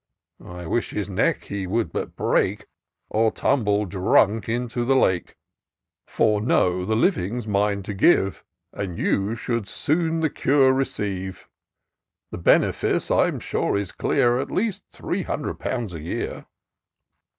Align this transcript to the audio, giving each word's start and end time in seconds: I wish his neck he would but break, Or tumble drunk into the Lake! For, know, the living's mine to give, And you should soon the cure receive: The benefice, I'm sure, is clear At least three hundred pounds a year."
I 0.43 0.65
wish 0.65 0.89
his 0.89 1.09
neck 1.11 1.43
he 1.43 1.67
would 1.67 1.91
but 1.91 2.15
break, 2.15 2.65
Or 3.11 3.31
tumble 3.31 3.85
drunk 3.85 4.49
into 4.49 4.83
the 4.83 4.95
Lake! 4.95 5.35
For, 6.07 6.41
know, 6.41 6.85
the 6.85 6.95
living's 6.95 7.45
mine 7.47 7.83
to 7.83 7.93
give, 7.93 8.43
And 8.73 8.97
you 8.97 9.35
should 9.35 9.67
soon 9.67 10.21
the 10.21 10.29
cure 10.31 10.73
receive: 10.73 11.47
The 12.31 12.39
benefice, 12.39 13.11
I'm 13.11 13.39
sure, 13.39 13.77
is 13.77 13.91
clear 13.91 14.39
At 14.39 14.49
least 14.49 14.81
three 14.91 15.21
hundred 15.21 15.59
pounds 15.59 15.93
a 15.93 15.99
year." 16.01 16.47